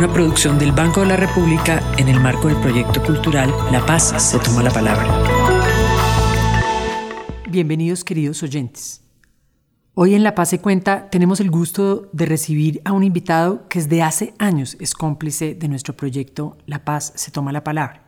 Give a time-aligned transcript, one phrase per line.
[0.00, 4.14] una producción del Banco de la República en el marco del proyecto cultural La Paz
[4.16, 5.06] se toma la palabra.
[7.50, 9.02] Bienvenidos queridos oyentes.
[9.92, 13.78] Hoy en La Paz se cuenta tenemos el gusto de recibir a un invitado que
[13.78, 18.04] desde hace años es cómplice de nuestro proyecto La Paz se toma la palabra.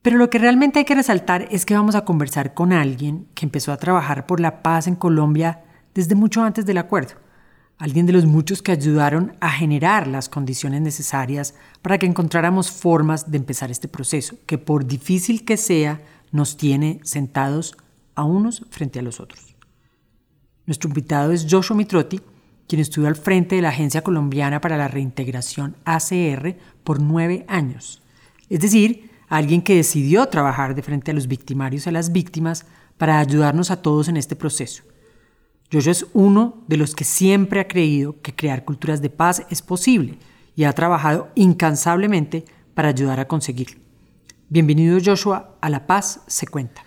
[0.00, 3.44] Pero lo que realmente hay que resaltar es que vamos a conversar con alguien que
[3.44, 7.25] empezó a trabajar por la paz en Colombia desde mucho antes del acuerdo
[7.78, 13.30] alguien de los muchos que ayudaron a generar las condiciones necesarias para que encontráramos formas
[13.30, 16.00] de empezar este proceso, que por difícil que sea,
[16.32, 17.76] nos tiene sentados
[18.14, 19.56] a unos frente a los otros.
[20.66, 22.20] Nuestro invitado es Joshua Mitrotti,
[22.66, 28.02] quien estuvo al frente de la Agencia Colombiana para la Reintegración ACR por nueve años.
[28.48, 32.66] Es decir, alguien que decidió trabajar de frente a los victimarios y a las víctimas
[32.96, 34.82] para ayudarnos a todos en este proceso
[35.72, 39.62] Jojo es uno de los que siempre ha creído que crear culturas de paz es
[39.62, 40.16] posible
[40.54, 43.80] y ha trabajado incansablemente para ayudar a conseguirlo.
[44.48, 46.84] Bienvenido Joshua a La Paz se cuenta.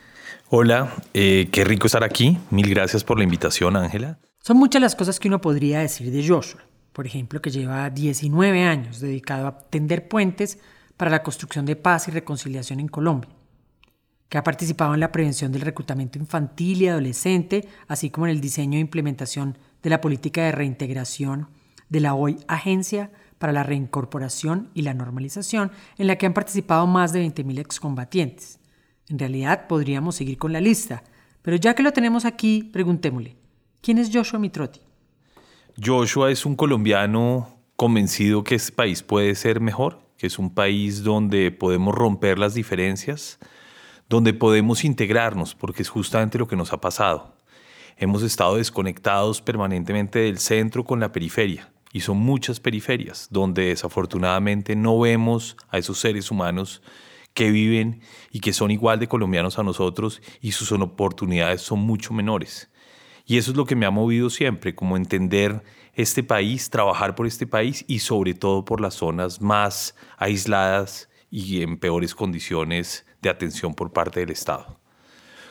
[0.50, 2.38] Hola, eh, qué rico estar aquí.
[2.52, 4.18] Mil gracias por la invitación, Ángela.
[4.42, 6.62] Son muchas las cosas que uno podría decir de Joshua.
[6.94, 10.58] Por ejemplo, que lleva 19 años dedicado a tender puentes
[10.96, 13.39] para la construcción de paz y reconciliación en Colombia
[14.30, 18.42] que ha participado en la prevención del reclutamiento infantil y adolescente, así como en el
[18.42, 21.48] diseño e implementación de la política de reintegración
[21.90, 26.86] de la hoy Agencia para la Reincorporación y la Normalización, en la que han participado
[26.86, 28.60] más de 20.000 excombatientes.
[29.10, 31.04] En realidad podríamos seguir con la lista,
[31.42, 33.36] pero ya que lo tenemos aquí, preguntémosle,
[33.82, 34.82] ¿quién es Joshua Mitrotti?
[35.84, 41.04] Joshua es un colombiano convencido que este país puede ser mejor, que es un país
[41.04, 43.40] donde podemos romper las diferencias,
[44.10, 47.36] donde podemos integrarnos, porque es justamente lo que nos ha pasado.
[47.98, 54.76] Hemos estado desconectados permanentemente del centro con la periferia, y son muchas periferias donde desafortunadamente
[54.76, 56.82] no vemos a esos seres humanos
[57.34, 62.14] que viven y que son igual de colombianos a nosotros y sus oportunidades son mucho
[62.14, 62.70] menores.
[63.26, 67.28] Y eso es lo que me ha movido siempre, como entender este país, trabajar por
[67.28, 73.30] este país y sobre todo por las zonas más aisladas y en peores condiciones de
[73.30, 74.80] atención por parte del Estado.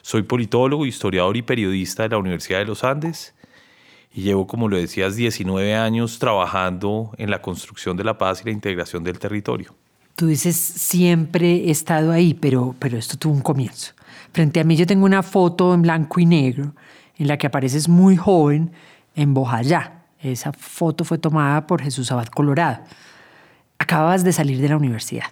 [0.03, 3.35] Soy politólogo, historiador y periodista de la Universidad de los Andes
[4.13, 8.47] y llevo, como lo decías, 19 años trabajando en la construcción de la paz y
[8.47, 9.75] la integración del territorio.
[10.15, 13.93] Tú dices, siempre he estado ahí, pero, pero esto tuvo un comienzo.
[14.33, 16.75] Frente a mí yo tengo una foto en blanco y negro
[17.17, 18.73] en la que apareces muy joven
[19.15, 20.07] en Bojayá.
[20.21, 22.83] Esa foto fue tomada por Jesús Abad Colorado.
[23.79, 25.27] Acabas de salir de la universidad.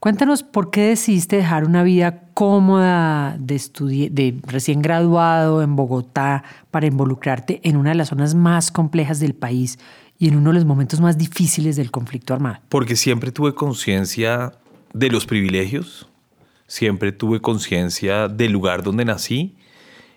[0.00, 7.60] Cuéntanos por qué decidiste dejar una vida cómoda de, recién graduado en Bogotá para involucrarte
[7.64, 9.78] en una de las zonas más complejas del país
[10.18, 12.60] y en uno de los momentos más difíciles del conflicto armado.
[12.70, 14.52] Porque siempre tuve conciencia
[14.94, 16.08] de los privilegios,
[16.66, 19.58] siempre tuve conciencia del lugar donde nací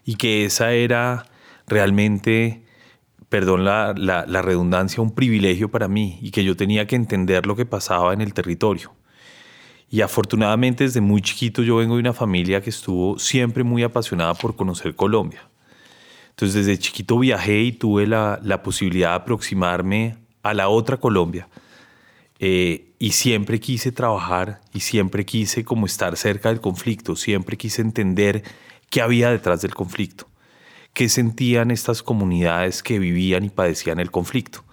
[0.06, 1.26] y que esa era
[1.68, 2.64] realmente,
[3.28, 7.66] perdón la redundancia, un privilegio para mí y que yo tenía que entender lo que
[7.66, 8.94] pasaba en el territorio
[9.94, 14.34] y afortunadamente desde muy chiquito yo vengo de una familia que estuvo siempre muy apasionada
[14.34, 15.48] por conocer Colombia.
[16.32, 21.48] Entonces desde chiquito viajé y tuve la, la posibilidad de aproximarme a la otra Colombia.
[22.40, 27.84] Eh, y siempre quise trabajar y siempre quise como estar cerca del conflicto, siempre quise
[27.84, 28.42] entender
[28.90, 30.28] qué había detrás del conflicto,
[30.94, 34.66] qué sentían estas comunidades que vivían y padecían el conflicto.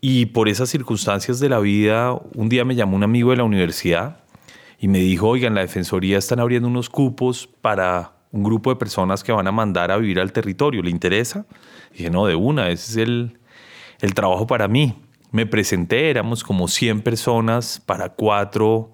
[0.00, 3.44] Y por esas circunstancias de la vida, un día me llamó un amigo de la
[3.44, 4.21] universidad
[4.82, 9.22] y me dijo, oigan, la Defensoría están abriendo unos cupos para un grupo de personas
[9.22, 11.46] que van a mandar a vivir al territorio, ¿le interesa?
[11.92, 13.38] Dije, no, de una, ese es el,
[14.00, 14.96] el trabajo para mí.
[15.30, 18.90] Me presenté, éramos como 100 personas para cuatro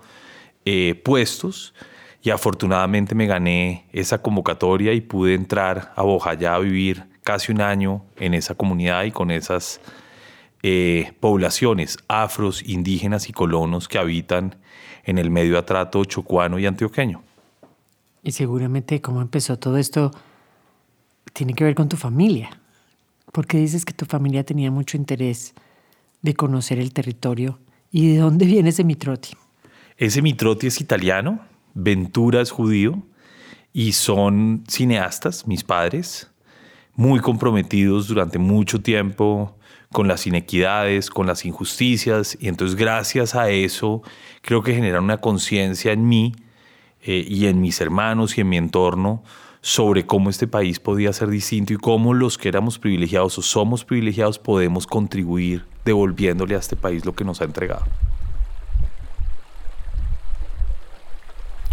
[0.66, 1.72] eh, puestos
[2.20, 7.62] y afortunadamente me gané esa convocatoria y pude entrar a Bojayá a vivir casi un
[7.62, 9.80] año en esa comunidad y con esas
[10.62, 14.56] eh, poblaciones afros, indígenas y colonos que habitan
[15.08, 17.22] en el medio atrato chocuano y antioqueño.
[18.22, 20.10] Y seguramente cómo empezó todo esto
[21.32, 22.50] tiene que ver con tu familia.
[23.32, 25.54] porque dices que tu familia tenía mucho interés
[26.22, 27.58] de conocer el territorio
[27.90, 29.30] ¿Y de dónde viene ese Mitroti?
[29.96, 31.40] Ese Mitroti es italiano,
[31.74, 33.02] Ventura es judío
[33.72, 36.30] y son cineastas, mis padres,
[36.94, 39.56] muy comprometidos durante mucho tiempo
[39.90, 44.02] con las inequidades, con las injusticias, y entonces gracias a eso
[44.48, 46.34] creo que genera una conciencia en mí
[47.02, 49.22] eh, y en mis hermanos y en mi entorno
[49.60, 53.84] sobre cómo este país podía ser distinto y cómo los que éramos privilegiados o somos
[53.84, 57.84] privilegiados podemos contribuir devolviéndole a este país lo que nos ha entregado.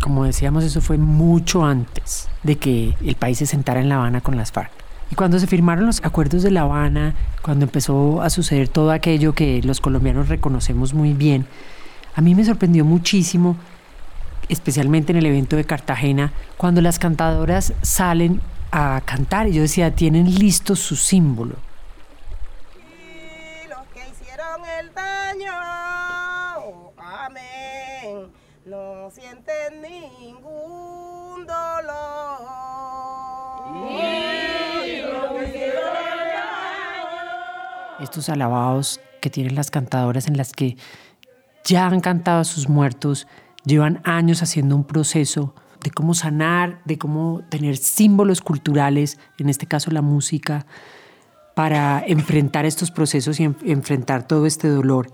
[0.02, 4.20] Como decíamos, eso fue mucho antes de que el país se sentara en La Habana
[4.20, 4.72] con las FARC.
[5.10, 9.34] Y cuando se firmaron los acuerdos de La Habana, cuando empezó a suceder todo aquello
[9.34, 11.48] que los colombianos reconocemos muy bien,
[12.16, 13.58] a mí me sorprendió muchísimo,
[14.48, 18.42] especialmente en el evento de Cartagena, cuando las cantadoras salen
[18.72, 21.56] a cantar y yo decía, tienen listo su símbolo.
[22.76, 25.52] Y los que hicieron el daño,
[26.98, 28.32] amén,
[28.66, 32.16] no sienten ningún dolor.
[38.00, 40.78] Estos alabados que tienen las cantadoras en las que
[41.66, 43.28] ya han cantado a sus muertos,
[43.66, 45.54] llevan años haciendo un proceso
[45.84, 50.66] de cómo sanar, de cómo tener símbolos culturales, en este caso la música,
[51.56, 55.12] para enfrentar estos procesos y en- enfrentar todo este dolor.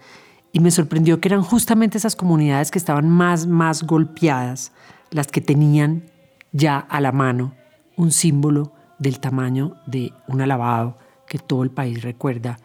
[0.54, 4.72] Y me sorprendió que eran justamente esas comunidades que estaban más, más golpeadas,
[5.12, 6.04] las que tenían
[6.52, 7.54] ya a la mano
[7.96, 10.98] un símbolo del tamaño de un alabado
[11.28, 12.58] que todo el país recuerda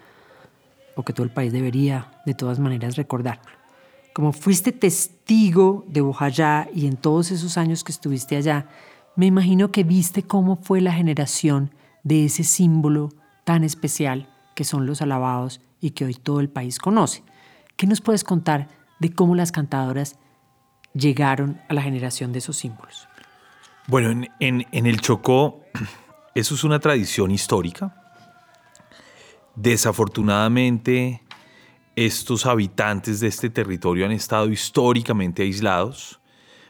[0.96, 3.40] o que todo el país debería de todas maneras recordar.
[4.16, 8.66] Como fuiste testigo de Bojayá y en todos esos años que estuviste allá,
[9.14, 11.70] me imagino que viste cómo fue la generación
[12.02, 13.10] de ese símbolo
[13.44, 17.24] tan especial que son los alabados y que hoy todo el país conoce.
[17.76, 18.68] ¿Qué nos puedes contar
[19.00, 20.18] de cómo las cantadoras
[20.94, 23.08] llegaron a la generación de esos símbolos?
[23.86, 25.60] Bueno, en, el Chocó,
[26.34, 27.94] eso es una tradición histórica.
[29.56, 31.25] Desafortunadamente,
[31.96, 36.20] estos habitantes de este territorio han estado históricamente aislados,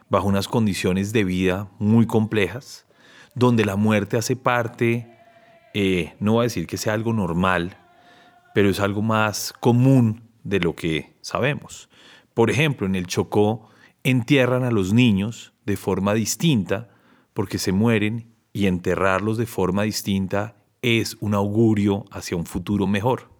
[0.09, 2.87] bajo unas condiciones de vida muy complejas,
[3.35, 5.19] donde la muerte hace parte,
[5.75, 7.77] eh, no voy a decir que sea algo normal,
[8.55, 11.91] pero es algo más común de lo que sabemos.
[12.33, 13.69] Por ejemplo, en el Chocó
[14.05, 16.89] entierran a los niños de forma distinta
[17.35, 23.36] porque se mueren y enterrarlos de forma distinta es un augurio hacia un futuro mejor.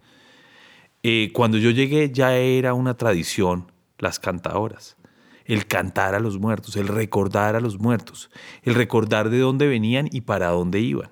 [1.09, 4.97] Eh, cuando yo llegué ya era una tradición las cantadoras,
[5.45, 8.29] el cantar a los muertos, el recordar a los muertos,
[8.61, 11.11] el recordar de dónde venían y para dónde iban.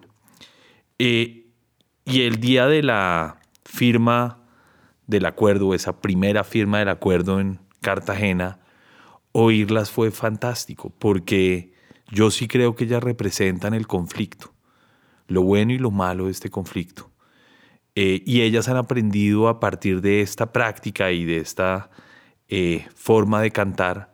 [1.00, 1.46] Eh,
[2.04, 4.44] y el día de la firma
[5.08, 8.60] del acuerdo, esa primera firma del acuerdo en Cartagena,
[9.32, 11.72] oírlas fue fantástico, porque
[12.12, 14.52] yo sí creo que ellas representan el conflicto,
[15.28, 17.15] lo bueno y lo malo de este conflicto.
[17.96, 21.90] Eh, y ellas han aprendido a partir de esta práctica y de esta
[22.50, 24.14] eh, forma de cantar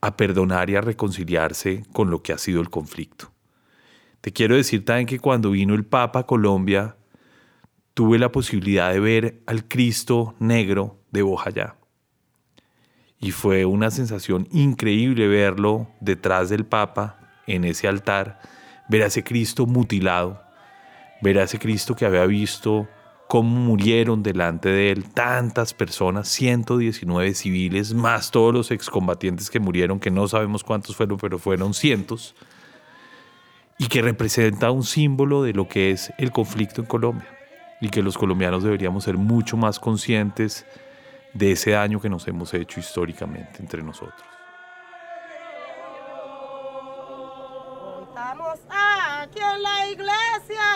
[0.00, 3.30] a perdonar y a reconciliarse con lo que ha sido el conflicto.
[4.22, 6.96] Te quiero decir también que cuando vino el Papa a Colombia,
[7.94, 11.76] tuve la posibilidad de ver al Cristo negro de Bojayá.
[13.20, 18.40] Y fue una sensación increíble verlo detrás del Papa en ese altar,
[18.88, 20.42] ver a ese Cristo mutilado,
[21.22, 22.88] ver a ese Cristo que había visto
[23.28, 30.00] cómo murieron delante de él tantas personas, 119 civiles, más todos los excombatientes que murieron,
[30.00, 32.34] que no sabemos cuántos fueron, pero fueron cientos,
[33.78, 37.28] y que representa un símbolo de lo que es el conflicto en Colombia,
[37.80, 40.66] y que los colombianos deberíamos ser mucho más conscientes
[41.32, 44.31] de ese daño que nos hemos hecho históricamente entre nosotros.
[48.12, 50.68] Estamos aquí en la iglesia.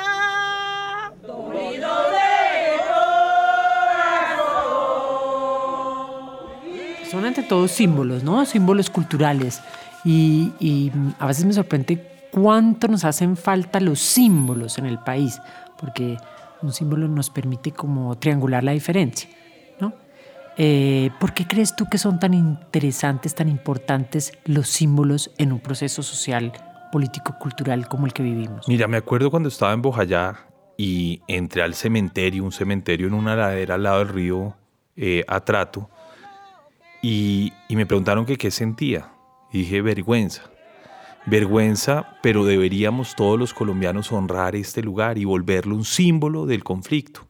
[7.11, 8.47] Son ante todo símbolos, ¿no?
[8.47, 9.61] Símbolos culturales.
[10.03, 15.39] Y, y a veces me sorprende cuánto nos hacen falta los símbolos en el país,
[15.77, 16.17] porque
[16.63, 19.29] un símbolo nos permite como triangular la diferencia,
[19.79, 19.93] ¿no?
[20.57, 25.61] Eh, ¿Por qué crees tú que son tan interesantes, tan importantes los símbolos en un
[25.61, 26.55] proceso social,
[26.97, 28.67] político, cultural como el que vivimos?
[28.67, 30.47] Mira, me acuerdo cuando estaba en Bojayá
[30.79, 34.57] y entré al cementerio, un cementerio en una ladera al lado del río
[34.97, 35.91] eh, Atrato,
[37.03, 39.11] y, me preguntaron qué sentía.
[39.53, 40.45] Y dije, vergüenza.
[41.27, 47.29] Vergüenza, pero deberíamos todos los colombianos honrar este lugar y volverlo un símbolo del conflicto.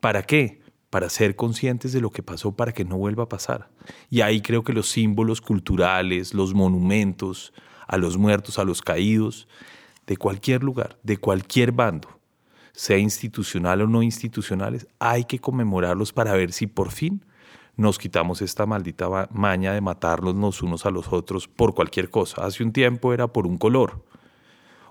[0.00, 0.62] ¿Para qué?
[0.88, 3.70] para ser conscientes de lo que pasó para que no vuelva a pasar.
[4.10, 7.54] Y ahí creo que los símbolos culturales, los monumentos
[7.92, 9.46] a los muertos, a los caídos,
[10.06, 12.08] de cualquier lugar, de cualquier bando,
[12.72, 17.22] sea institucional o no institucionales, hay que conmemorarlos para ver si por fin
[17.76, 22.46] nos quitamos esta maldita maña de matarnos los unos a los otros por cualquier cosa.
[22.46, 24.02] Hace un tiempo era por un color.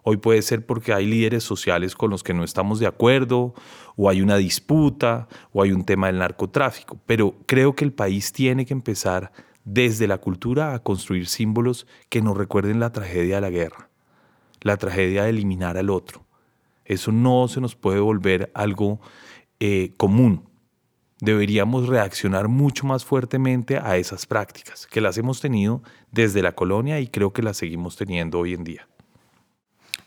[0.03, 3.55] Hoy puede ser porque hay líderes sociales con los que no estamos de acuerdo,
[3.96, 7.00] o hay una disputa, o hay un tema del narcotráfico.
[7.08, 9.31] Pero creo que el país tiene que empezar
[9.63, 13.89] desde la cultura a construir símbolos que nos recuerden la tragedia de la guerra,
[14.62, 16.25] la tragedia de eliminar al otro.
[16.86, 19.00] Eso no se nos puede volver algo
[19.60, 20.51] eh, común
[21.22, 27.00] deberíamos reaccionar mucho más fuertemente a esas prácticas, que las hemos tenido desde la colonia
[27.00, 28.88] y creo que las seguimos teniendo hoy en día.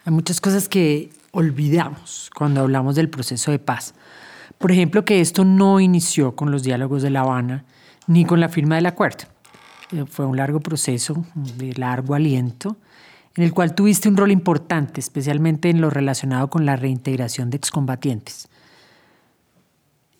[0.04, 3.94] Hay muchas cosas que olvidamos cuando hablamos del proceso de paz.
[4.58, 7.64] Por ejemplo, que esto no inició con los diálogos de La Habana
[8.06, 9.24] ni con la firma del acuerdo.
[9.92, 12.76] Eh, fue un largo proceso de largo aliento
[13.36, 17.56] en el cual tuviste un rol importante, especialmente en lo relacionado con la reintegración de
[17.56, 18.48] excombatientes.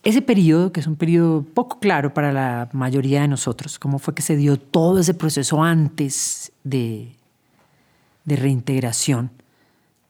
[0.03, 4.15] Ese periodo, que es un periodo poco claro para la mayoría de nosotros, cómo fue
[4.15, 7.17] que se dio todo ese proceso antes de,
[8.25, 9.31] de reintegración,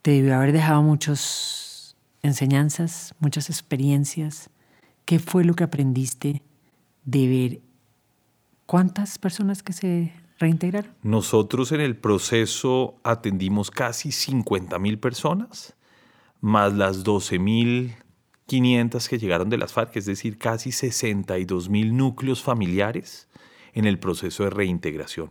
[0.03, 4.51] te debió haber dejado muchas enseñanzas, muchas experiencias.
[5.05, 6.43] ¿Qué fue lo que aprendiste
[7.05, 7.61] de ver
[8.67, 10.93] cuántas personas que se reintegraron?
[11.03, 15.75] Nosotros en el proceso atendimos casi 50 mil personas,
[16.41, 17.95] más las 12 mil
[18.47, 23.29] 500 que llegaron de las FARC, es decir, casi 62 mil núcleos familiares
[23.73, 25.31] en el proceso de reintegración.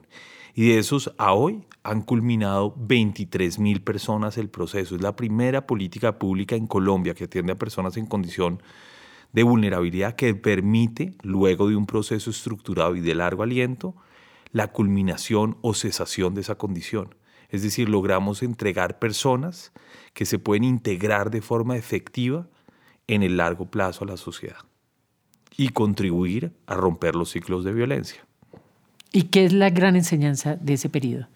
[0.55, 4.95] Y de esos a hoy han culminado 23 mil personas el proceso.
[4.95, 8.61] Es la primera política pública en Colombia que atiende a personas en condición
[9.33, 13.95] de vulnerabilidad que permite, luego de un proceso estructurado y de largo aliento,
[14.51, 17.15] la culminación o cesación de esa condición.
[17.49, 19.73] Es decir, logramos entregar personas
[20.13, 22.47] que se pueden integrar de forma efectiva
[23.07, 24.57] en el largo plazo a la sociedad
[25.57, 28.25] y contribuir a romper los ciclos de violencia.
[29.11, 31.27] ¿Y qué es la gran enseñanza de ese periodo?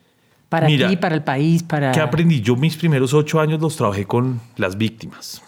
[0.50, 1.92] Para ti, para el país, para...
[1.92, 2.42] ¿Qué aprendí?
[2.42, 5.44] Yo mis primeros ocho años los trabajé con las víctimas,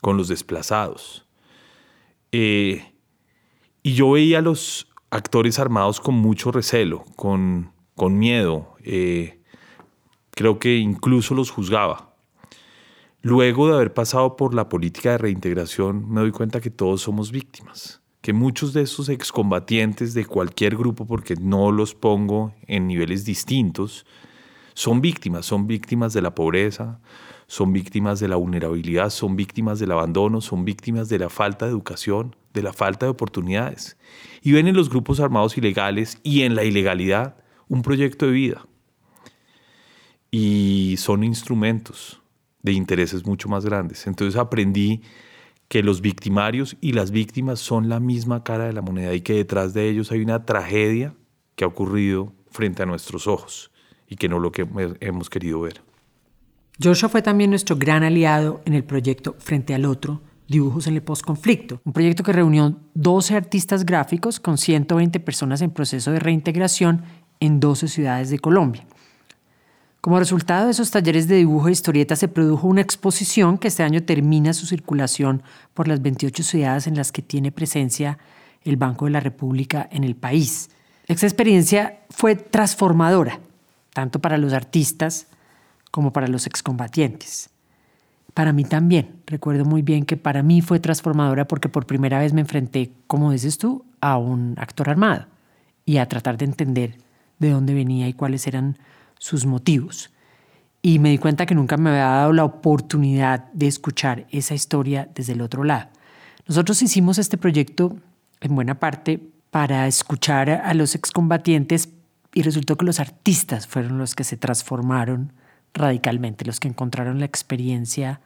[0.00, 1.27] con los desplazados.
[2.32, 2.92] Eh,
[3.82, 8.74] y yo veía a los actores armados con mucho recelo, con, con miedo.
[8.84, 9.40] Eh,
[10.32, 12.14] creo que incluso los juzgaba.
[13.20, 17.32] Luego de haber pasado por la política de reintegración, me doy cuenta que todos somos
[17.32, 23.24] víctimas, que muchos de esos excombatientes de cualquier grupo, porque no los pongo en niveles
[23.24, 24.06] distintos,
[24.74, 27.00] son víctimas, son víctimas de la pobreza,
[27.48, 31.72] son víctimas de la vulnerabilidad, son víctimas del abandono, son víctimas de la falta de
[31.72, 33.96] educación, de la falta de oportunidades.
[34.42, 37.36] Y ven en los grupos armados ilegales y en la ilegalidad
[37.66, 38.66] un proyecto de vida.
[40.30, 42.20] Y son instrumentos
[42.62, 44.06] de intereses mucho más grandes.
[44.06, 45.00] Entonces aprendí
[45.68, 49.32] que los victimarios y las víctimas son la misma cara de la moneda y que
[49.32, 51.14] detrás de ellos hay una tragedia
[51.56, 53.70] que ha ocurrido frente a nuestros ojos
[54.06, 54.66] y que no lo que
[55.00, 55.87] hemos querido ver.
[56.80, 61.02] Joshua fue también nuestro gran aliado en el proyecto Frente al Otro, Dibujos en el
[61.02, 67.02] Postconflicto, un proyecto que reunió 12 artistas gráficos con 120 personas en proceso de reintegración
[67.40, 68.86] en 12 ciudades de Colombia.
[70.00, 73.82] Como resultado de esos talleres de dibujo e historieta se produjo una exposición que este
[73.82, 75.42] año termina su circulación
[75.74, 78.18] por las 28 ciudades en las que tiene presencia
[78.62, 80.70] el Banco de la República en el país.
[81.08, 83.40] Esta experiencia fue transformadora,
[83.92, 85.26] tanto para los artistas
[85.90, 87.50] como para los excombatientes.
[88.34, 92.32] Para mí también, recuerdo muy bien que para mí fue transformadora porque por primera vez
[92.32, 95.26] me enfrenté, como dices tú, a un actor armado
[95.84, 96.98] y a tratar de entender
[97.38, 98.78] de dónde venía y cuáles eran
[99.18, 100.10] sus motivos.
[100.82, 105.08] Y me di cuenta que nunca me había dado la oportunidad de escuchar esa historia
[105.14, 105.88] desde el otro lado.
[106.46, 107.96] Nosotros hicimos este proyecto
[108.40, 111.88] en buena parte para escuchar a los excombatientes
[112.32, 115.32] y resultó que los artistas fueron los que se transformaron
[115.74, 118.20] radicalmente, los que encontraron la experiencia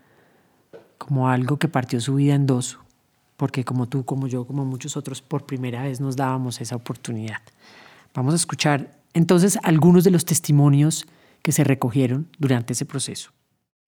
[0.99, 2.79] como algo que partió su vida en dos,
[3.37, 7.39] porque como tú, como yo, como muchos otros, por primera vez nos dábamos esa oportunidad.
[8.15, 11.07] Vamos a escuchar entonces algunos de los testimonios
[11.43, 13.33] que se recogieron durante ese proceso.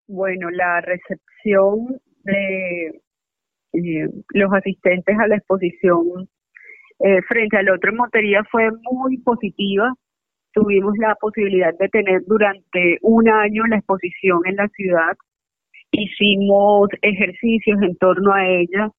[0.07, 3.01] Bueno, la recepción de
[3.73, 6.29] eh, los asistentes a la exposición
[6.99, 9.93] eh, frente al otro en Montería fue muy positiva.
[10.53, 15.13] Tuvimos la posibilidad de tener durante un año la exposición en la ciudad.
[15.91, 18.89] Hicimos ejercicios en torno a ella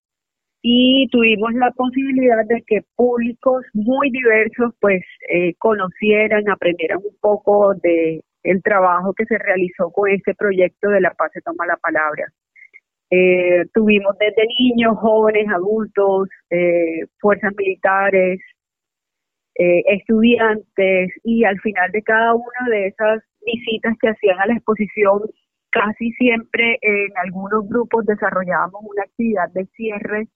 [0.61, 7.73] y tuvimos la posibilidad de que públicos muy diversos pues eh, conocieran, aprendieran un poco
[7.75, 11.77] de el trabajo que se realizó con este proyecto de La Paz se toma la
[11.77, 12.25] palabra.
[13.11, 18.39] Eh, tuvimos desde niños, jóvenes, adultos, eh, fuerzas militares,
[19.57, 25.21] estudiantes y al final de cada una de esas visitas que hacían a la exposición,
[25.69, 30.27] casi siempre en algunos grupos desarrollábamos una actividad de cierre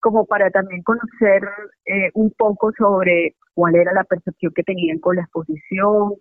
[0.00, 1.42] como para también conocer
[1.84, 6.14] eh, un poco sobre cuál era la percepción que tenían con la exposición,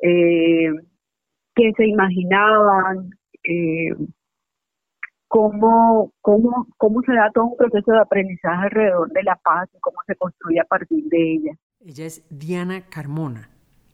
[0.00, 0.70] eh,
[1.54, 3.10] qué se imaginaban,
[3.44, 3.90] eh,
[5.28, 9.80] cómo, cómo, cómo se da todo un proceso de aprendizaje alrededor de la paz y
[9.80, 11.52] cómo se construye a partir de ella.
[11.80, 13.50] Ella es Diana Carmona,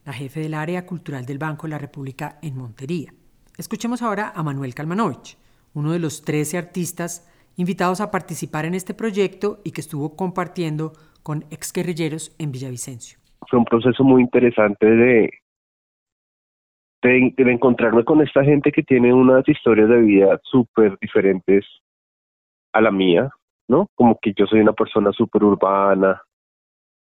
[0.06, 3.12] la jefe del área cultural del Banco de la República en Montería.
[3.58, 5.36] Escuchemos ahora a Manuel Kalmanovich,
[5.74, 10.92] uno de los 13 artistas invitados a participar en este proyecto y que estuvo compartiendo
[11.22, 13.18] con exguerrilleros en Villavicencio.
[13.50, 15.30] Fue un proceso muy interesante de,
[17.02, 21.66] de, encontrarme con esta gente que tiene unas historias de vida súper diferentes
[22.72, 23.28] a la mía,
[23.68, 23.88] ¿no?
[23.94, 26.22] Como que yo soy una persona súper urbana,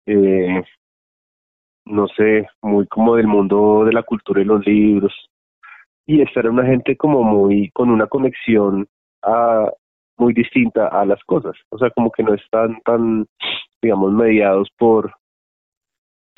[0.09, 0.63] eh,
[1.87, 5.13] no sé, muy como del mundo de la cultura y los libros.
[6.07, 8.89] Y estar en una gente como muy, con una conexión
[10.17, 11.55] muy distinta a las cosas.
[11.71, 13.27] O sea, como que no están tan,
[13.83, 15.13] digamos, mediados por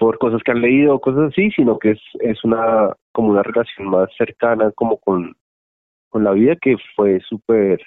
[0.01, 3.43] por cosas que han leído o cosas así, sino que es, es una como una
[3.43, 5.37] relación más cercana como con,
[6.09, 7.81] con la vida que fue súper...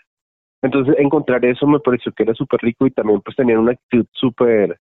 [0.61, 4.05] Entonces encontrar eso me pareció que era súper rico y también pues tenían una actitud
[4.11, 4.77] súper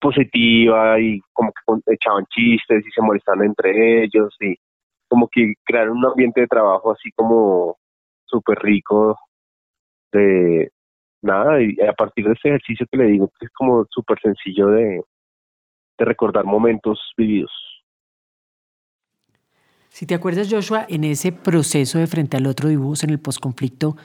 [0.00, 4.56] positiva y como que echaban chistes y se molestaban entre ellos y
[5.08, 7.76] como que crearon un ambiente de trabajo así como
[8.24, 9.16] súper rico
[10.12, 10.70] de
[11.22, 14.68] nada, y a partir de ese ejercicio que le digo, que es como súper sencillo
[14.68, 15.02] de,
[15.98, 17.50] de recordar momentos vividos.
[19.88, 23.96] Si te acuerdas, Joshua, en ese proceso de frente al otro dibujos en el posconflicto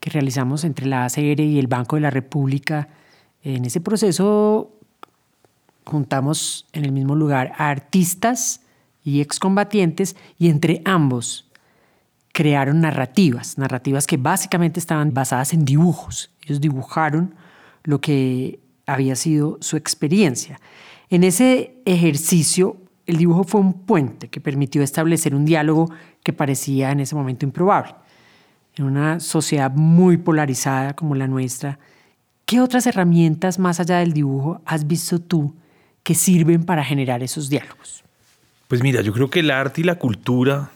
[0.00, 2.88] que realizamos entre la ACR y el Banco de la República,
[3.42, 4.77] en ese proceso
[5.88, 8.60] juntamos en el mismo lugar a artistas
[9.02, 11.48] y excombatientes y entre ambos
[12.32, 16.30] crearon narrativas, narrativas que básicamente estaban basadas en dibujos.
[16.42, 17.34] Ellos dibujaron
[17.84, 20.60] lo que había sido su experiencia.
[21.10, 25.90] En ese ejercicio, el dibujo fue un puente que permitió establecer un diálogo
[26.22, 27.94] que parecía en ese momento improbable.
[28.76, 31.78] En una sociedad muy polarizada como la nuestra,
[32.44, 35.54] ¿qué otras herramientas más allá del dibujo has visto tú
[36.08, 38.02] que sirven para generar esos diálogos?
[38.66, 40.70] Pues mira, yo creo que el arte y la cultura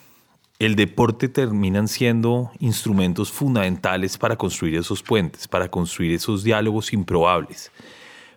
[0.59, 7.73] el deporte terminan siendo instrumentos fundamentales para construir esos puentes, para construir esos diálogos improbables,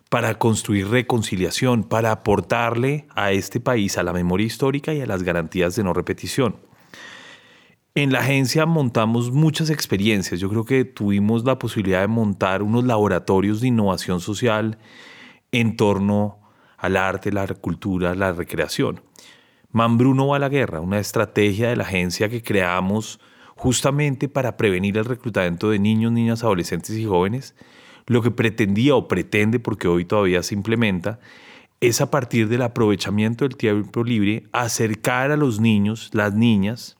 [0.08, 5.22] para construir reconciliación, para aportarle a este país a la memoria histórica y a las
[5.22, 6.56] garantías de no repetición.
[7.94, 10.40] En la agencia montamos muchas experiencias.
[10.40, 14.78] Yo creo que tuvimos la posibilidad de montar unos laboratorios de innovación social
[15.52, 16.45] en torno
[16.78, 19.00] al arte, la cultura, la recreación.
[19.72, 23.20] Mambruno va a la guerra, una estrategia de la agencia que creamos
[23.56, 27.54] justamente para prevenir el reclutamiento de niños, niñas, adolescentes y jóvenes.
[28.06, 31.18] Lo que pretendía o pretende, porque hoy todavía se implementa,
[31.80, 36.96] es a partir del aprovechamiento del tiempo libre acercar a los niños, las niñas,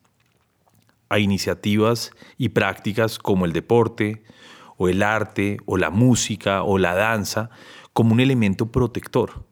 [1.08, 4.22] a iniciativas y prácticas como el deporte
[4.76, 7.50] o el arte o la música o la danza
[7.92, 9.44] como un elemento protector.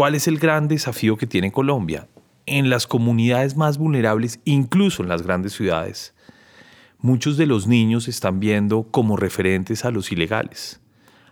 [0.00, 2.08] ¿Cuál es el gran desafío que tiene Colombia?
[2.46, 6.14] en las comunidades más vulnerables, incluso en las grandes ciudades,
[7.00, 10.80] muchos de los niños están viendo como referentes a los ilegales,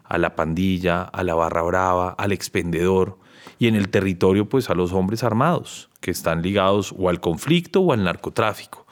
[0.04, 3.18] a la pandilla, a la barra brava, al expendedor
[3.58, 7.80] y en el territorio pues a los hombres armados que están ligados o al conflicto
[7.80, 8.86] o al narcotráfico.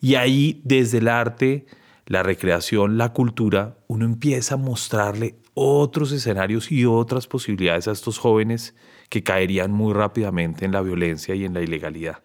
[0.00, 1.66] Y ahí desde el arte,
[2.10, 8.18] la recreación, la cultura, uno empieza a mostrarle otros escenarios y otras posibilidades a estos
[8.18, 8.74] jóvenes
[9.08, 12.24] que caerían muy rápidamente en la violencia y en la ilegalidad.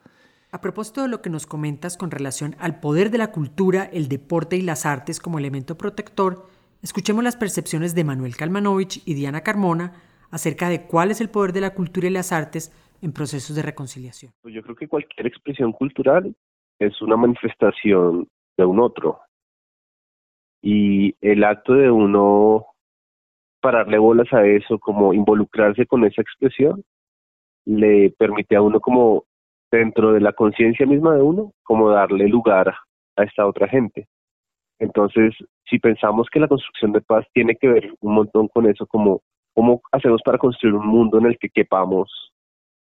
[0.50, 4.08] A propósito de lo que nos comentas con relación al poder de la cultura, el
[4.08, 6.48] deporte y las artes como elemento protector,
[6.82, 9.93] escuchemos las percepciones de Manuel Kalmanovich y Diana Carmona
[10.32, 13.62] acerca de cuál es el poder de la cultura y las artes en procesos de
[13.62, 14.34] reconciliación.
[14.45, 16.36] Yo creo que cualquier expresión cultural
[16.80, 19.19] es una manifestación de un otro.
[20.67, 22.65] Y el acto de uno
[23.62, 26.84] pararle bolas a eso, como involucrarse con esa expresión,
[27.65, 29.25] le permite a uno como
[29.71, 32.73] dentro de la conciencia misma de uno, como darle lugar
[33.15, 34.08] a esta otra gente.
[34.80, 35.36] Entonces,
[35.69, 39.21] si pensamos que la construcción de paz tiene que ver un montón con eso, como
[39.54, 42.10] cómo hacemos para construir un mundo en el que quepamos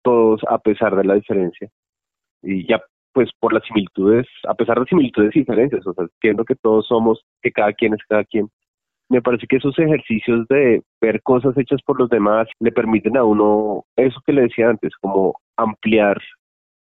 [0.01, 1.69] todos a pesar de la diferencia.
[2.41, 2.81] Y ya,
[3.17, 6.86] pues por las similitudes, a pesar de similitudes y diferencias, o sea, entiendo que todos
[6.86, 8.47] somos, que cada quien es cada quien.
[9.10, 13.23] Me parece que esos ejercicios de ver cosas hechas por los demás le permiten a
[13.23, 16.21] uno, eso que le decía antes, como ampliar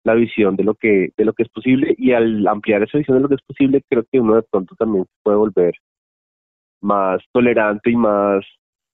[0.04, 3.18] la visión de lo que de lo que es posible y al ampliar esa visión
[3.18, 5.76] de lo que es posible creo que uno de pronto también puede volver
[6.82, 8.44] más tolerante y más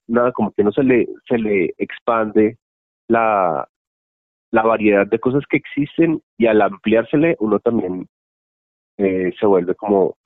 [0.08, 2.58] nada como que no se le se le expande
[3.08, 3.66] la
[4.52, 8.08] la variedad de cosas que existen y al ampliársele uno también
[8.98, 10.18] eh, se vuelve como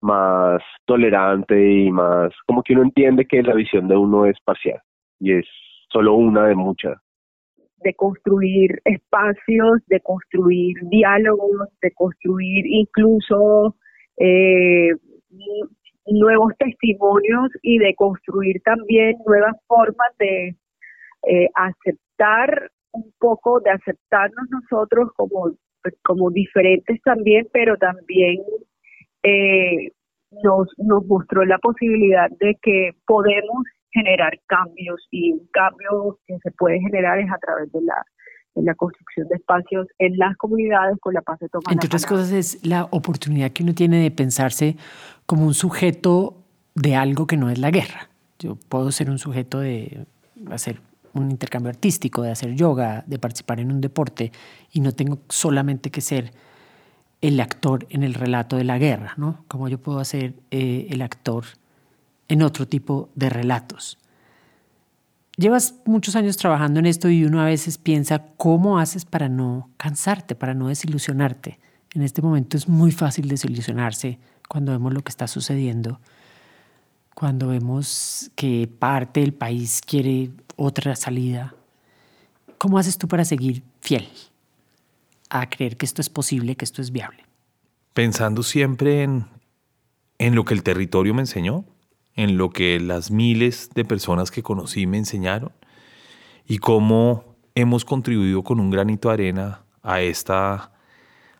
[0.00, 4.80] más tolerante y más como que uno entiende que la visión de uno es parcial
[5.20, 5.46] y es
[5.90, 6.96] solo una de muchas.
[7.78, 13.76] De construir espacios, de construir diálogos, de construir incluso
[14.16, 14.90] eh,
[16.06, 20.56] nuevos testimonios y de construir también nuevas formas de
[21.28, 25.52] eh, aceptar un poco, de aceptarnos nosotros como,
[26.04, 28.38] como diferentes también, pero también
[29.22, 29.92] eh,
[30.42, 36.50] nos, nos mostró la posibilidad de que podemos generar cambios y un cambio que se
[36.52, 38.04] puede generar es a través de la,
[38.54, 41.72] de la construcción de espacios en las comunidades con la paz de tomar.
[41.72, 44.76] Entre otras cosas es la oportunidad que uno tiene de pensarse
[45.26, 46.36] como un sujeto
[46.74, 48.08] de algo que no es la guerra.
[48.38, 50.06] Yo puedo ser un sujeto de
[50.50, 50.80] hacer
[51.14, 54.32] un intercambio artístico, de hacer yoga, de participar en un deporte
[54.72, 56.32] y no tengo solamente que ser
[57.20, 59.44] el actor en el relato de la guerra, ¿no?
[59.48, 61.44] Como yo puedo hacer eh, el actor
[62.28, 63.98] en otro tipo de relatos.
[65.36, 69.70] Llevas muchos años trabajando en esto y uno a veces piensa cómo haces para no
[69.76, 71.58] cansarte, para no desilusionarte.
[71.94, 74.18] En este momento es muy fácil desilusionarse
[74.48, 76.00] cuando vemos lo que está sucediendo,
[77.14, 81.54] cuando vemos que parte del país quiere otra salida.
[82.58, 84.08] ¿Cómo haces tú para seguir fiel
[85.30, 87.24] a creer que esto es posible, que esto es viable?
[87.94, 89.26] Pensando siempre en,
[90.18, 91.64] en lo que el territorio me enseñó,
[92.14, 95.52] en lo que las miles de personas que conocí me enseñaron
[96.46, 100.72] y cómo hemos contribuido con un granito de arena a, esta,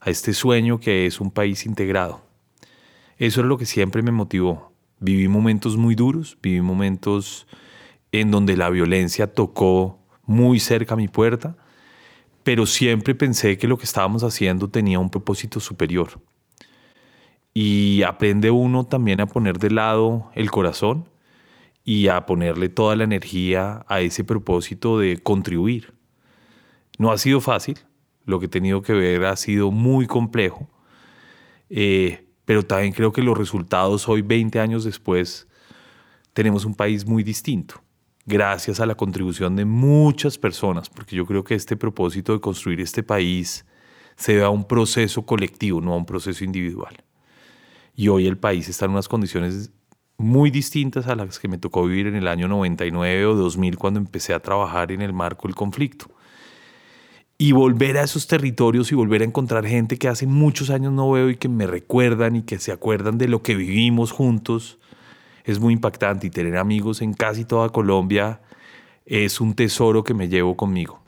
[0.01, 2.23] a este sueño que es un país integrado.
[3.17, 4.73] Eso es lo que siempre me motivó.
[5.01, 7.49] Viví momentos muy duros, viví momentos
[8.13, 11.57] en donde la violencia tocó muy cerca mi puerta,
[12.43, 16.21] pero siempre pensé que lo que estábamos haciendo tenía un propósito superior
[17.61, 21.09] y aprende uno también a poner de lado el corazón
[21.85, 25.95] y a ponerle toda la energía a ese propósito de contribuir.
[26.99, 27.79] No ha sido fácil,
[28.25, 30.69] lo que he tenido que ver ha sido muy complejo,
[31.71, 35.49] eh, pero también creo que los resultados hoy, 20 años después,
[36.35, 37.83] tenemos un país muy distinto,
[38.29, 42.81] gracias a la contribución de muchas personas, porque yo creo que este propósito de construir
[42.81, 43.65] este país
[44.17, 46.95] se debe a un proceso colectivo, no a un proceso individual.
[47.97, 49.73] Y hoy el país está en unas condiciones
[50.19, 53.99] muy distintas a las que me tocó vivir en el año 99 o 2000 cuando
[53.99, 56.11] empecé a trabajar en el marco del conflicto.
[57.39, 61.11] Y volver a esos territorios y volver a encontrar gente que hace muchos años no
[61.11, 64.79] veo y que me recuerdan y que se acuerdan de lo que vivimos juntos
[65.45, 68.41] es muy impactante y tener amigos en casi toda Colombia
[69.07, 71.01] es un tesoro que me llevo conmigo.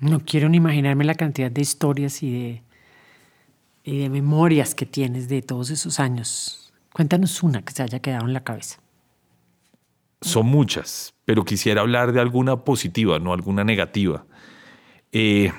[0.00, 2.62] No quiero ni imaginarme la cantidad de historias y de
[3.86, 6.72] y de memorias que tienes de todos esos años.
[6.92, 8.80] Cuéntanos una que se haya quedado en la cabeza.
[10.20, 14.26] Son muchas, pero quisiera hablar de alguna positiva, no alguna negativa.
[15.12, 15.52] Eh,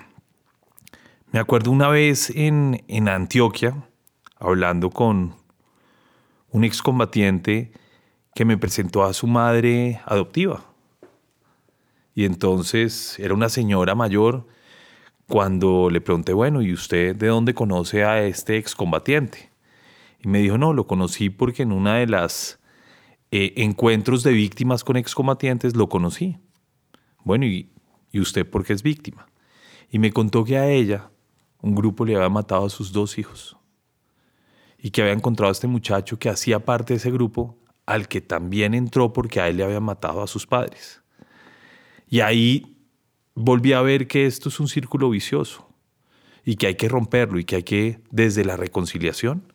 [1.31, 3.87] me acuerdo una vez en, en Antioquia,
[4.35, 5.35] hablando con
[6.51, 7.71] un excombatiente
[8.33, 10.63] que me presentó a su madre adoptiva.
[12.13, 14.47] Y entonces era una señora mayor
[15.27, 19.49] cuando le pregunté, bueno, ¿y usted de dónde conoce a este excombatiente?
[20.23, 22.59] Y me dijo, no, lo conocí porque en una de las
[23.31, 26.37] eh, encuentros de víctimas con excombatientes lo conocí.
[27.23, 27.69] Bueno, ¿y,
[28.11, 29.27] ¿y usted por qué es víctima?
[29.91, 31.11] Y me contó que a ella
[31.61, 33.56] un grupo le había matado a sus dos hijos
[34.87, 38.21] y que había encontrado a este muchacho que hacía parte de ese grupo al que
[38.21, 41.01] también entró porque a él le había matado a sus padres.
[42.07, 42.77] Y ahí
[43.35, 45.67] volví a ver que esto es un círculo vicioso
[46.45, 49.51] y que hay que romperlo y que hay que, desde la reconciliación,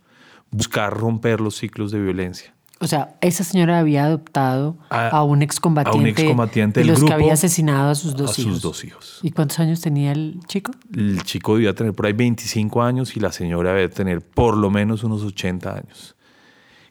[0.51, 2.55] buscar romper los ciclos de violencia.
[2.83, 7.95] O sea, esa señora había adoptado a, un excombatiente, de los que había asesinado a
[7.95, 8.55] sus dos hijos.
[8.55, 9.21] sus dos hijos.
[9.23, 10.73] ¿Y cuántos años tenía el chico?
[10.93, 14.69] El chico debía tener por ahí 25 años y la señora debe tener por lo
[14.69, 16.17] menos unos 80 años.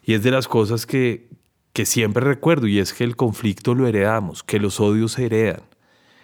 [0.02, 1.28] Y es de las cosas que,
[1.74, 5.60] que siempre recuerdo y es que el conflicto lo heredamos, que los odios se heredan,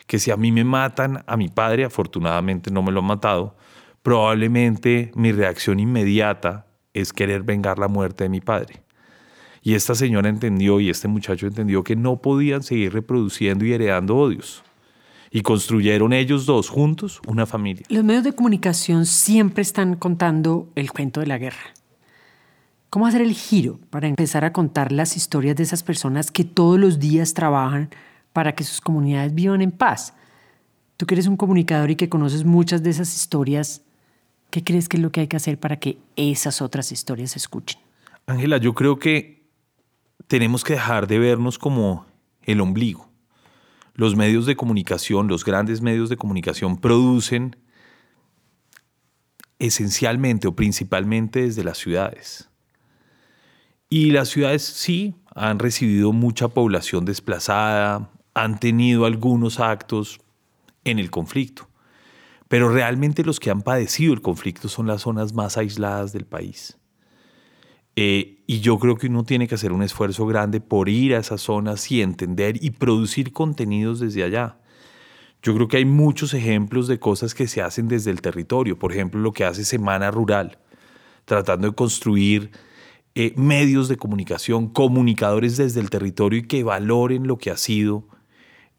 [0.06, 3.54] que si a mí me matan a mi padre, afortunadamente no me lo han matado,
[4.02, 8.87] probablemente mi reacción inmediata es querer vengar la muerte de mi padre.
[9.62, 14.16] Y esta señora entendió y este muchacho entendió que no podían seguir reproduciendo y heredando
[14.16, 14.62] odios.
[15.30, 17.84] Y construyeron ellos dos juntos una familia.
[17.88, 21.74] Los medios de comunicación siempre están contando el cuento de la guerra.
[22.90, 26.78] ¿Cómo hacer el giro para empezar a contar las historias de esas personas que todos
[26.78, 27.90] los días trabajan
[28.32, 30.14] para que sus comunidades vivan en paz?
[30.96, 33.82] Tú que eres un comunicador y que conoces muchas de esas historias,
[34.50, 37.38] ¿qué crees que es lo que hay que hacer para que esas otras historias se
[37.38, 37.78] escuchen?
[38.26, 39.37] Ángela, yo creo que
[40.26, 42.06] tenemos que dejar de vernos como
[42.42, 43.08] el ombligo.
[43.94, 47.56] Los medios de comunicación, los grandes medios de comunicación producen
[49.58, 52.48] esencialmente o principalmente desde las ciudades.
[53.90, 60.20] Y las ciudades sí han recibido mucha población desplazada, han tenido algunos actos
[60.84, 61.68] en el conflicto,
[62.48, 66.77] pero realmente los que han padecido el conflicto son las zonas más aisladas del país.
[68.00, 71.18] Eh, y yo creo que uno tiene que hacer un esfuerzo grande por ir a
[71.18, 74.60] esas zonas y entender y producir contenidos desde allá.
[75.42, 78.78] Yo creo que hay muchos ejemplos de cosas que se hacen desde el territorio.
[78.78, 80.58] Por ejemplo, lo que hace Semana Rural,
[81.24, 82.52] tratando de construir
[83.16, 88.06] eh, medios de comunicación, comunicadores desde el territorio y que valoren lo que ha sido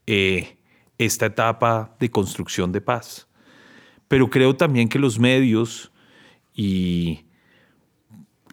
[0.06, 0.56] eh,
[0.96, 3.28] esta etapa de construcción de paz.
[4.08, 5.92] Pero creo también que los medios
[6.54, 7.26] y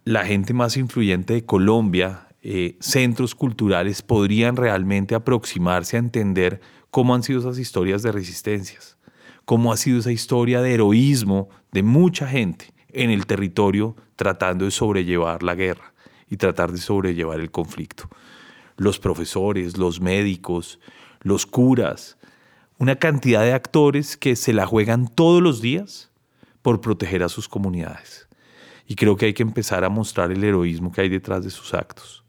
[0.08, 7.13] la gente más influyente de Colombia, eh, centros culturales, podrían realmente aproximarse a entender cómo
[7.13, 8.98] han sido esas historias de resistencias,
[9.43, 14.72] cómo ha sido esa historia de heroísmo de mucha gente en el territorio tratando de
[14.72, 15.93] sobrellevar la guerra
[16.30, 18.08] y tratar de sobrellevar el conflicto.
[18.78, 20.80] Los profesores, los médicos,
[21.20, 22.17] los curas,
[22.78, 26.12] una cantidad de actores que se la juegan todos los días
[26.62, 28.26] por proteger a sus comunidades.
[28.88, 31.73] Y creo que hay que empezar a mostrar el heroísmo que hay detrás de sus
[31.73, 32.23] actos.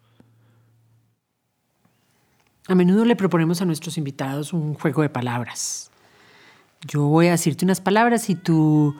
[2.66, 5.90] A menudo le proponemos a nuestros invitados un juego de palabras.
[6.87, 8.94] Yo voy a decirte unas palabras y tú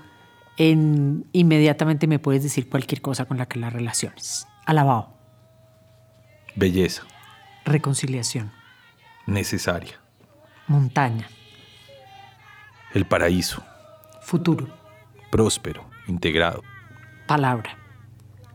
[0.57, 4.47] inmediatamente me puedes decir cualquier cosa con la que las relaciones.
[4.65, 5.15] Alabado.
[6.57, 7.03] Belleza.
[7.65, 8.51] Reconciliación.
[9.27, 10.01] Necesaria.
[10.67, 11.29] Montaña.
[12.95, 13.63] El paraíso.
[14.23, 14.67] Futuro.
[15.31, 15.85] Próspero.
[16.07, 16.63] Integrado.
[17.29, 17.77] Palabra.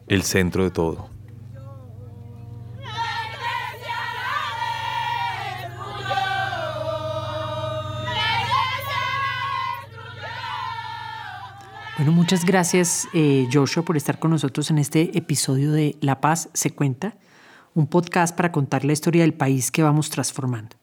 [0.08, 1.08] El centro de todo.
[11.98, 16.50] Bueno, muchas gracias eh, Joshua por estar con nosotros en este episodio de La Paz
[16.54, 17.16] se cuenta,
[17.76, 20.76] un podcast para contar la historia del país que vamos transformando.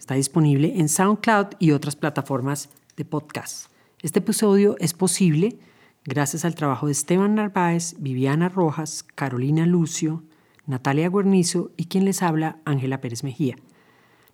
[0.00, 3.68] Está disponible en SoundCloud y otras plataformas de podcast.
[4.02, 5.60] Este episodio es posible
[6.04, 10.22] gracias al trabajo de Esteban Narváez, Viviana Rojas, Carolina Lucio,
[10.66, 13.56] Natalia Guernizo y quien les habla, Ángela Pérez Mejía.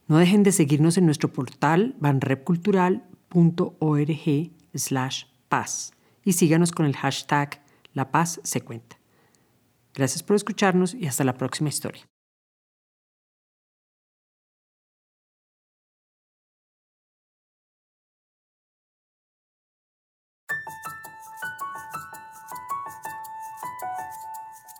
[0.07, 5.93] No dejen de seguirnos en nuestro portal banrepcultural.org slash paz
[6.25, 7.63] y síganos con el hashtag
[7.95, 8.99] La Paz se cuenta.
[9.95, 12.03] Gracias por escucharnos y hasta la próxima historia.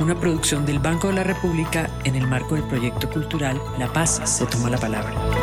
[0.00, 4.22] Una producción del Banco de la República en el marco del proyecto cultural La Paz
[4.24, 5.39] se toma la palabra.